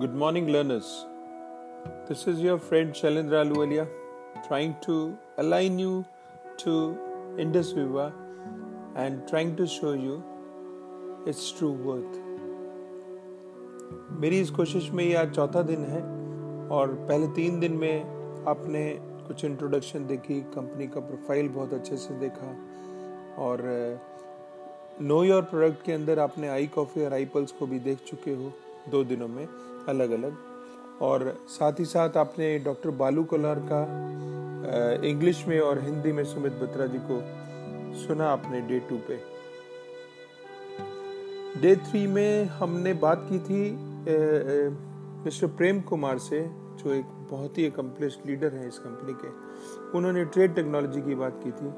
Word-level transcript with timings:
Good 0.00 0.14
morning, 0.14 0.46
learners. 0.46 1.04
This 2.08 2.26
is 2.26 2.38
your 2.40 2.58
friend 2.58 2.94
Shailendra 2.94 3.40
Aluwalia 3.44 3.86
trying 4.46 4.74
to 4.82 4.94
align 5.36 5.78
you 5.78 6.06
to 6.58 6.74
Indus 7.38 7.72
Viva 7.72 8.06
and 8.96 9.28
trying 9.28 9.56
to 9.56 9.66
show 9.66 9.92
you 9.92 10.14
its 11.26 11.42
true 11.50 11.72
worth. 11.88 12.16
मेरी 14.22 14.40
इस 14.40 14.50
कोशिश 14.60 14.90
में 14.90 15.04
ये 15.04 15.14
आज 15.16 15.34
चौथा 15.34 15.62
दिन 15.72 15.84
है 15.84 16.02
और 16.78 16.94
पहले 17.08 17.26
तीन 17.34 17.60
दिन 17.60 17.76
में 17.84 18.44
आपने 18.54 18.84
कुछ 19.26 19.44
इंट्रोडक्शन 19.44 20.06
देखी 20.06 20.40
कंपनी 20.56 20.86
का 20.86 21.00
प्रोफ़ाइल 21.08 21.48
बहुत 21.48 21.74
अच्छे 21.74 21.96
से 22.06 22.18
देखा 22.20 22.52
और 23.44 23.68
नो 25.02 25.22
योर 25.24 25.42
प्रोडक्ट 25.52 25.84
के 25.86 25.92
अंदर 25.92 26.18
आपने 26.28 26.48
आई 26.58 26.66
कॉफ़ी 26.78 27.04
और 27.04 27.14
आई 27.14 27.24
पल्स 27.34 27.52
को 27.58 27.66
भी 27.66 27.78
देख 27.88 28.04
चुके 28.06 28.34
हो 28.36 28.52
दो 28.90 29.04
दिनों 29.04 29.28
में 29.28 29.46
अलग 29.88 30.10
अलग 30.10 30.36
और 31.02 31.34
साथ 31.48 31.80
ही 31.80 31.84
साथ 31.84 32.16
आपने 32.16 32.58
डॉक्टर 32.58 32.90
बालू 32.96 33.24
कोलार 33.24 33.60
का 33.72 33.82
इंग्लिश 35.08 35.44
में 35.48 35.58
और 35.60 35.82
हिंदी 35.82 36.12
में 36.12 36.24
सुमित 36.24 36.52
बत्रा 36.52 36.86
जी 36.86 36.98
को 37.10 37.20
सुना 37.98 38.26
आपने 38.28 38.60
डे 38.60 38.78
टू 38.80 38.96
पे। 39.08 39.16
डे 41.60 41.74
थ्री 41.76 42.06
में 42.06 42.44
हमने 42.44 42.92
बात 42.94 43.26
की 43.30 43.38
थी 43.38 43.62
मिस्टर 45.24 45.46
प्रेम 45.46 45.80
कुमार 45.80 46.18
से, 46.18 46.40
जो 46.78 46.92
एक 46.94 47.06
बहुत 47.30 47.58
ही 47.58 47.66
अकम्पलिश 47.66 48.18
लीडर 48.26 48.54
हैं 48.54 48.68
इस 48.68 48.78
कंपनी 48.78 49.12
के। 49.14 49.28
उन्होंने 49.98 50.24
ट्रेड 50.24 50.54
टेक्नोलॉजी 50.54 51.00
की 51.00 51.14
बात 51.14 51.40
की 51.44 51.50
थी 51.50 51.72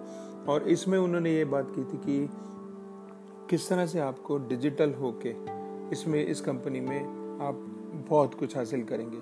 और 0.53 0.69
इसमें 0.69 0.99
उन्होंने 0.99 1.35
ये 1.35 1.45
बात 1.47 1.73
की 1.75 1.85
थी 1.85 1.99
कि 1.99 2.29
किस 3.51 3.69
तरह 3.69 3.87
से 3.87 3.99
आपको 4.01 4.39
डिजिटल 4.49 4.93
होके 4.95 5.35
इसमें, 5.93 6.27
इस 6.27 6.41
कंपनी 6.41 6.81
में 6.81 7.01
आप 7.43 7.69
बहुत 8.09 8.35
कुछ 8.35 8.57
हासिल 8.57 8.83
करेंगे। 8.85 9.19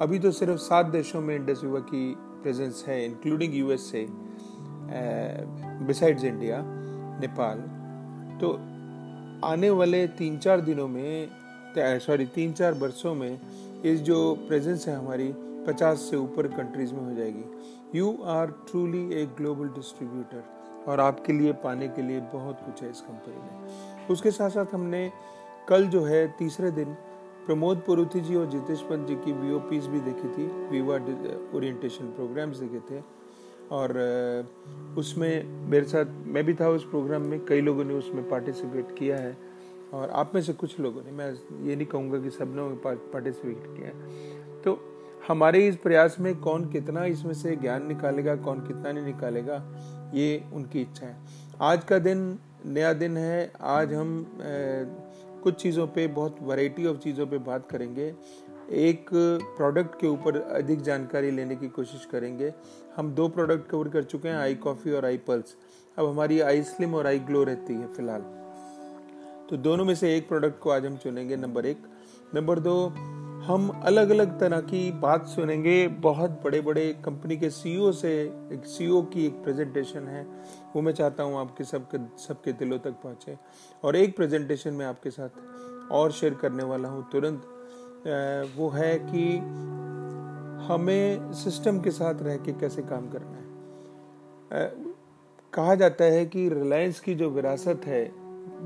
अभी 0.00 0.18
तो 0.18 0.30
सिर्फ़ 0.30 0.58
सात 0.60 0.86
देशों 0.86 1.20
में 1.20 1.34
इंडस 1.36 1.60
युवा 1.64 1.80
की 1.80 2.14
प्रेजेंस 2.42 2.84
है 2.88 3.04
including 3.04 3.54
USA 3.54 4.06
besides 5.86 6.24
India 6.24 6.62
Nepal. 7.20 7.58
तो 8.40 8.52
आने 9.46 9.70
वाले 9.70 10.06
तीन 10.08 10.38
चार 10.38 10.60
दिनों 10.60 10.88
में 10.88 11.28
सॉरी 11.76 12.26
तीन 12.26 12.52
चार 12.52 12.74
वर्षों 12.74 13.14
में 13.14 13.40
इस 13.84 14.00
जो 14.00 14.34
प्रेजेंस 14.48 14.86
है 14.88 14.96
हमारी, 14.96 15.32
पचास 15.66 16.00
से 16.00 16.16
ऊपर 16.16 16.46
कंट्रीज़ 16.48 16.92
में 16.94 17.04
हो 17.04 17.14
जाएगी। 17.14 17.98
You 17.98 18.16
are 18.24 18.46
truly 18.68 19.04
a 19.14 19.24
global 19.36 19.68
distributor 19.68 20.44
और 20.88 21.00
आपके 21.00 21.32
लिए, 21.32 21.52
पाने 21.54 21.88
के 21.88 22.02
लिए 22.02 22.20
बहुत 22.32 22.60
कुछ 22.60 22.82
है 22.82 22.90
इस 22.90 23.00
कंपनी 23.00 23.34
में। 23.34 24.06
उसके 24.10 24.30
साथ 24.30 24.50
साथ 24.50 24.74
हमने 24.74 25.10
कल 25.68 25.86
जो 25.86 26.04
है, 26.04 26.26
तीसरे 26.38 26.70
दिन 26.70 26.96
प्रमोद 27.46 27.82
पुरुथी 27.86 28.20
जी 28.20 28.34
और 28.34 28.46
जितेश 28.46 28.80
पंत 28.80 29.06
जी 29.08 29.14
की 29.14 29.32
वी 29.32 29.78
भी 29.88 30.00
देखी 30.00 30.28
थी 30.28 30.46
वीवा 30.70 30.96
ओरिएंटेशन 31.56 32.06
प्रोग्राम्स 32.06 32.56
देखे 32.56 32.80
थे। 32.90 33.00
और 33.70 33.92
उसमें 34.98 35.44
मेरे 35.70 35.86
साथ, 35.86 36.04
मैं 36.26 36.44
भी 36.44 36.54
था 36.54 36.68
उस 36.68 36.84
प्रोग्राम 36.84 37.22
में, 37.22 37.44
कई 37.46 37.60
लोगों 37.60 37.84
ने 37.84 37.94
उसमें 37.94 38.28
पार्टिसिपेट 38.28 38.94
किया 38.98 39.16
है। 39.16 39.36
और 39.92 40.10
आप 40.10 40.34
में 40.34 40.42
से 40.42 40.52
कुछ 40.52 40.78
लोगों 40.80 41.02
ने, 41.02 41.10
मैं 41.10 41.30
ये 41.64 41.76
नहीं 41.76 41.86
कहूँगा 41.86 42.18
कि 42.18 42.30
सबने 42.30 42.62
पार्टिसिपेट 42.84 43.76
किया 43.76 43.88
है। 43.88 44.62
तो 44.62 44.78
हमारे 45.28 45.66
इस 45.68 45.76
प्रयास 45.76 46.16
में 46.20 46.34
कौन 46.40 46.64
कितना 46.70 47.04
इसमें 47.04 47.34
से 47.34 47.56
ज्ञान 47.56 47.86
निकालेगा, 47.86 48.36
कौन 48.36 48.60
कितना 48.60 48.92
नहीं 48.92 49.04
निकालेगा, 49.04 49.56
ये 50.14 50.44
उनकी 50.52 50.80
इच्छा 50.80 51.06
है। 51.06 51.16
आज 51.60 51.84
का 51.84 51.98
दिन, 51.98 52.38
नया 52.66 52.92
दिन 52.92 53.16
है। 53.16 53.52
आज 53.60 53.92
हम 53.94 54.26
कुछ 55.42 55.62
चीज़ों 55.62 55.86
पे, 55.86 56.06
बहुत 56.08 56.36
वैरायटी 56.42 56.86
ऑफ़ 56.86 56.98
चीज़ों 56.98 57.26
पे 57.26 57.38
बात 57.40 57.68
करेंगे। 57.70 58.14
एक 58.70 59.08
प्रोडक्ट 59.12 60.00
के 60.00 60.06
ऊपर 60.06 60.36
अधिक 60.40 60.80
जानकारी 60.82 61.30
लेने 61.30 61.56
की 61.56 61.68
कोशिश 61.68 62.04
करेंगे। 62.12 62.52
हम 62.96 63.10
दो 63.14 63.28
प्रोडक्ट 63.28 63.68
कवर 63.70 63.88
कर 63.88 64.04
चुके 64.04 64.28
हैं 64.28 64.36
आई 64.36 64.54
कॉफ़ी 64.56 64.92
और 64.92 65.04
आई 65.04 65.16
पल्स 65.18 65.56
अब 65.96 66.08
हमारी 66.08 66.40
आई 66.40 66.62
स्लिम 66.62 66.94
और 66.94 67.06
आई 67.06 67.18
ग्लो 67.20 67.42
रहती 67.44 67.74
है 67.74 67.86
फ़िलहाल। 67.94 68.20
तो 69.50 69.56
दोनों 69.58 69.84
में 69.84 69.94
से 69.94 70.16
एक 70.16 70.28
प्रोडक्ट 70.28 70.58
को 70.58 70.70
आज 70.70 70.86
हम 70.86 70.96
चुनेंगे, 70.96 71.36
नंबर 71.36 71.66
एक। 71.66 71.82
नंबर 72.34 72.58
दो 72.58 72.74
हम 73.42 73.68
अलग 73.84 74.10
अलग 74.10 74.38
तरह 74.40 74.60
की 74.60 74.90
बात 74.92 75.26
सुनेंगे। 75.26 75.86
बहुत 76.02 76.30
बड़े 76.44 76.60
बड़े 76.60 76.86
कंपनी 77.04 77.36
के 77.36 77.48
सीईओ 77.50 77.90
से 77.92 78.12
एक 78.52 78.66
सीईओ 78.66 79.00
की 79.04 79.24
एक 79.26 79.42
प्रेजेंटेशन 79.44 80.06
है। 80.08 80.22
वो 80.74 80.82
मैं 80.82 80.92
चाहता 80.92 81.22
हूँ 81.22 81.38
आपके 81.38 81.64
सबके 81.64 81.98
सबके 82.18 82.52
दिलों 82.52 82.78
तक 82.78 83.00
पहुँचे। 83.02 83.36
और 83.84 83.96
एक 83.96 84.16
प्रेजेंटेशन 84.16 84.74
में 84.74 84.84
आपके 84.86 85.10
साथ 85.10 85.90
और 85.92 86.12
शेयर 86.12 86.34
करने 86.34 86.64
वाला 86.64 86.88
हूँ 86.88 87.04
तुरंत। 87.12 87.42
वो 88.56 88.68
है 88.68 88.98
कि 89.00 89.24
हमें 90.66 91.32
सिस्टम 91.34 91.80
के 91.80 91.90
साथ 91.90 92.22
रह 92.22 92.36
के 92.36 92.52
कैसे 92.52 92.82
काम 92.82 93.08
करना 93.10 93.36
है। 94.56 94.70
कहा 95.52 95.74
जाता 95.74 96.04
है 96.04 96.24
कि 96.26 96.48
रिलायंस 96.48 97.00
की 97.00 97.14
जो 97.14 97.30
विरासत 97.30 97.80
है, 97.86 98.04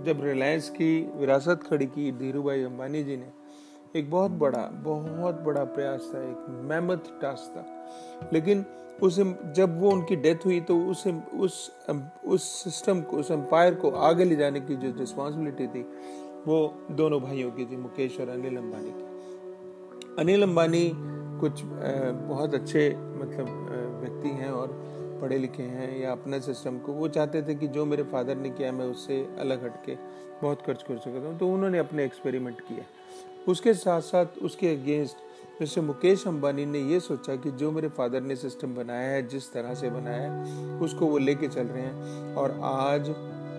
जब 0.04 0.20
रिलायंस 0.24 0.68
की 0.70 1.00
विरासत 1.16 1.60
खड़ी 1.70 1.86
की 1.86 2.10
धीरू 2.12 2.42
भाई 2.42 2.62
अंबानी 2.62 3.02
जी 3.04 3.16
ने 3.16 3.30
एक 3.96 4.10
बहुत 4.10 4.30
बड़ा 4.40 4.62
बहुत 4.82 5.40
बड़ा 5.40 5.64
प्रयास 5.66 6.10
था, 6.14 6.22
एक 6.22 6.46
मेहमत 6.70 7.18
टास्क 7.22 7.56
था। 7.56 7.64
लेकिन 8.32 8.64
उस 9.02 9.18
जब 9.56 9.80
वो 9.80 9.90
उनकी 9.90 10.16
डेथ 10.16 10.44
हुई 10.46 10.60
तो 10.60 10.78
उस 10.80 11.06
उस 11.06 11.54
उस 12.26 12.42
सिस्टम 12.64 13.00
को, 13.00 13.16
उस 13.16 13.30
एम्पायर 13.30 13.74
को 13.74 13.90
आगे 13.90 14.24
ले 14.24 14.36
जाने 14.36 14.60
की 14.60 14.76
जो 14.76 14.92
रिस्पॉन्सिबिलिटी 14.98 15.66
थी, 15.66 15.82
वो 16.46 16.86
दोनों 16.92 17.20
भाइयों 17.20 17.50
की 17.50 17.64
थी, 17.64 17.76
मुकेश 17.76 18.20
और 18.20 18.28
अनिल 18.28 18.56
अंबानी 18.56 18.90
की। 18.90 20.14
अनिल 20.18 20.42
अंबानी 20.42 20.90
कुछ 21.40 21.62
बहुत 21.64 22.54
अच्छे 22.54 22.88
मतलब 22.90 23.46
व्यक्ति 24.00 24.28
हैं 24.36 24.50
और 24.50 24.68
पढ़े 25.20 25.38
लिखे 25.38 25.62
हैं 25.62 25.98
या 26.00 26.12
अपने 26.12 26.40
सिस्टम 26.40 26.78
को, 26.78 26.92
वो 26.92 27.08
चाहते 27.08 27.42
थे 27.42 27.54
कि 27.54 27.68
जो 27.68 27.84
मेरे 27.86 28.02
फादर 28.04 28.36
ने 28.36 28.50
किया, 28.50 28.72
मैं 28.72 28.86
उससे 28.86 29.22
अलग 29.40 29.64
हटके 29.64 29.94
बहुत 30.42 30.62
खर्च 30.62 30.82
कर 30.82 30.98
सकता 30.98 31.28
हूँ 31.28 31.38
तो 31.38 31.48
उन्होंने 31.48 31.78
अपने 31.78 32.04
एक्सपेरिमेंट 32.04 32.60
किया 32.60 32.84
उसके 33.48 33.74
साथ 33.74 34.00
साथ 34.00 34.26
उसके 34.42 34.74
अगेंस्ट 34.74 35.16
मिस्टर 35.60 35.80
मुकेश 35.80 36.26
अंबानी 36.28 36.66
ने 36.66 36.78
ये 36.78 37.00
सोचा 37.00 37.36
कि 37.36 37.50
जो 37.50 37.70
मेरे 37.70 37.88
फादर 37.88 38.20
ने 38.20 38.36
सिस्टम 38.36 38.74
बनाया 38.74 39.10
है, 39.10 39.28
जिस 39.28 39.52
तरह 39.52 39.74
से 39.74 39.90
बनाया 39.90 40.32
है, 40.32 40.80
उसको 40.80 41.06
वो 41.06 41.18
लेके 41.18 41.48
चल 41.48 41.66
रहे 41.66 41.82
हैं। 41.82 42.34
और 42.34 42.60
आज 42.62 43.08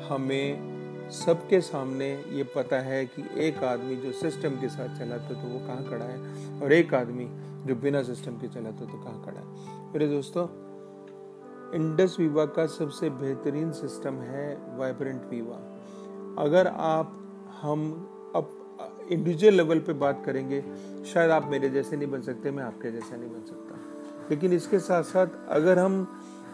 हमें 0.09 1.09
सबके 1.09 1.61
सामने 1.61 2.09
ये 2.29 2.43
पता 2.43 2.79
है 2.79 3.05
कि 3.05 3.23
एक 3.37 3.63
आदमी 3.63 3.95
जो 3.95 4.11
सिस्टम 4.11 4.49
के 4.49 4.69
साथ 4.69 4.99
चला 4.99 5.17
था 5.17 5.41
तो 5.41 5.47
वो 5.47 5.59
कहाँ 5.59 5.89
खड़ा 5.89 6.05
है? 6.05 6.61
और 6.61 6.73
एक 6.73 6.93
आदमी 6.93 7.27
जो 7.67 7.75
बिना 7.75 8.03
सिस्टम 8.03 8.31
के 8.31 8.47
चला 8.47 8.71
था 8.71 8.85
तो 8.85 9.03
कहाँ 9.03 9.23
खड़ा 9.25 9.39
है? 9.39 9.45
मेरे 9.93 10.07
दोस्तों, 10.07 10.47
इंडस 11.73 12.15
वीवा 12.19 12.45
का 12.45 12.65
सबसे 12.65 13.09
बेहतरीन 13.09 13.71
सिस्टम 13.71 14.13
है 14.13 14.77
वाइब्रेंट 14.77 15.23
वीवा। 15.29 15.57
अगर 16.43 16.67
आप 16.67 17.17
हम 17.61 18.09
इंडिविजुअल 19.11 19.53
लेवल 19.53 19.79
पे 19.79 19.93
बात 19.95 20.23
करेंगे, 20.25 20.63
शायद 21.13 21.31
आप 21.31 21.49
मेरे 21.51 21.69
जैसे 21.69 21.97
नहीं 21.97 22.11
बन 22.11 22.21
सकते, 22.21 22.51
मैं 22.51 22.63
आपके 22.63 22.91
जैसा 22.91 23.15
नहीं 23.15 23.29
बन 23.29 23.45
सकता। 23.45 23.79
लेकिन 24.29 24.53
इसके 24.53 24.79
साथ 24.79 25.03
साथ 25.05 25.27
अगर 25.49 25.79
हम 25.79 26.07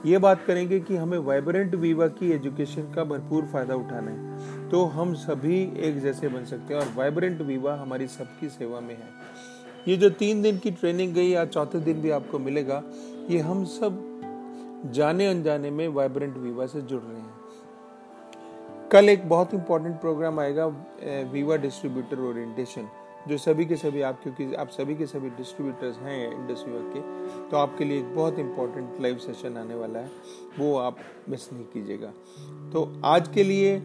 ये 0.06 0.18
बात 0.18 0.44
करेंगे 0.48 0.80
कि 0.80 0.96
हमें 0.96 1.18
वाइब्रेंट 1.20 1.76
वीवा 1.76 2.08
की 2.10 2.32
एजुकेशन 2.32 2.92
का 2.94 3.04
भरपूर 3.04 3.46
फ़ायदा 3.46 3.76
उठाना 3.76 4.12
है 4.12 4.70
तो 4.70 4.84
हम 4.86 5.14
सभी 5.16 5.62
एक 5.80 6.02
जैसे 6.02 6.28
बन 6.28 6.46
सकते 6.46 6.74
हैं 6.74 6.82
और 6.82 6.88
वाइब्रेंट 6.96 7.42
वीवा 7.42 7.76
हमारी 7.76 8.08
सबकी 8.08 8.50
सेवा 8.50 8.80
में 8.80 8.96
है। 8.96 9.10
ये 9.88 9.96
जो 9.98 10.10
तीन 10.12 10.42
दिन 10.42 10.58
की 10.58 10.72
ट्रेनिंग 10.72 11.14
गई 11.14 11.30
या 11.30 11.46
चौथे 11.46 11.80
दिन 11.80 12.02
भी 12.02 12.10
आपको 12.10 12.40
मिलेगा, 12.40 12.82
ये 13.30 13.40
हम 13.40 13.64
सब 13.66 14.02
जाने 14.94 15.28
अनजाने 15.28 15.72
में 15.72 15.88
वाइब्रेंट 15.90 16.38
वीवा 16.38 16.66
से 16.66 16.82
जुड़ 16.82 17.02
रहे 17.02 17.18
हैं। 17.18 17.43
कल 18.94 19.10
एक 19.10 19.28
बहुत 19.30 19.54
इंपॉर्टेंट 19.54 19.96
प्रोग्राम 20.02 20.40
आएगा 20.40 20.66
वीवा 21.32 21.56
डिस्ट्रीब्यूटर 21.58 22.20
ओरिएंटेशन 22.22 22.88
जो 23.28 23.38
सभी 23.38 23.66
के 23.66 23.76
सभी 23.76 24.02
आप, 24.02 24.20
क्योंकि 24.24 24.54
आप 24.54 24.70
सभी 24.70 24.96
के 24.96 25.06
सभी 25.06 25.30
डिस्ट्रीब्यूटर्स 25.38 25.98
हैं 25.98 26.20
इंडस 26.26 26.64
वीवा 26.68 26.82
के 26.94 27.50
तो 27.50 27.58
आपके 27.58 27.86
लिए 27.86 27.98
एक 28.00 28.14
बहुत 28.16 28.40
इंपॉर्टेंट 28.40 29.02
लाइव 29.02 29.18
सेशन 29.18 29.58
आने 29.58 29.76
वाला 29.76 30.00
है, 30.00 30.12
वो 30.60 30.76
आप 30.78 30.98
मिस 31.30 31.52
नहीं 31.54 31.66
कीजिएगा। 31.74 32.12
तो 32.74 33.02
आज 33.06 33.28
के 33.28 33.44
लिए, 33.44 33.76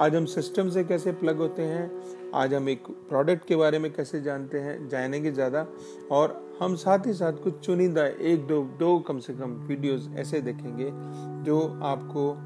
आज 0.00 0.14
हम 0.16 0.24
सिस्टम 0.26 0.70
से 0.70 0.84
कैसे 0.84 1.12
प्लग 1.14 1.38
होते 1.38 1.62
हैं, 1.64 1.90
आज 2.34 2.54
हम 2.54 2.68
एक 2.68 2.86
प्रोडक्ट 3.08 3.46
के 3.46 3.56
बारे 3.56 3.78
में 3.78 3.92
कैसे 3.92 4.20
जानते 4.22 4.58
हैं, 4.60 4.88
जानेंगे 4.88 5.32
ज़्यादा, 5.32 5.66
और 6.10 6.40
हम 6.60 6.76
साथ 6.76 7.06
ही 7.06 7.12
साथ 7.14 7.42
कुछ 7.44 7.58
चुनिंदा 7.66 8.06
एक 8.06 8.46
दो 8.46 8.62
दो 8.78 8.98
कम 9.08 9.18
से 9.18 9.34
कम 9.34 9.58
वीडियोस 9.68 10.08
ऐसे 10.16 10.40
देखेंगे, 10.40 10.90
जो 11.44 11.60
आपको 11.84 12.36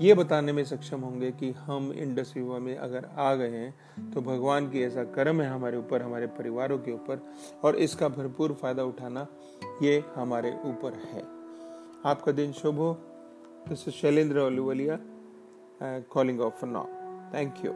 ये 0.00 0.14
बताने 0.14 0.52
में 0.52 0.62
सक्षम 0.64 1.00
होंगे 1.00 1.30
कि 1.30 1.50
हम 1.58 1.92
इंडस 1.92 2.32
विवा 2.36 2.58
में 2.58 2.76
अगर 2.76 3.08
आ 3.18 3.34
गए 3.34 3.50
हैं 3.50 4.10
तो 4.10 4.20
भगवान 4.20 4.68
की 4.70 4.82
ऐसा 4.82 5.04
कर्म 5.14 5.40
है 5.40 5.48
हमारे 5.48 5.76
ऊपर, 5.78 6.02
हमारे 6.02 6.26
परिवारों 6.26 6.78
के 6.78 6.92
ऊपर, 6.92 7.20
और 7.64 7.76
इसका 7.76 8.08
भरपूर 8.08 8.52
फ़ायदा 8.52 8.84
उठाना 8.84 9.26
ये 9.82 10.02
हमारे 10.14 10.52
ऊपर 10.64 10.98
है। 11.04 11.22
आपका 12.04 12.32
दिन 12.32 12.52
शुभ 12.52 12.76
हो। 12.76 12.92
This 13.68 13.88
Shailendra 13.90 14.38
Ahluwalia 14.38 14.98
calling 16.10 16.40
off 16.40 16.64
now 16.64 16.86
thank 17.34 17.64
you 17.64 17.72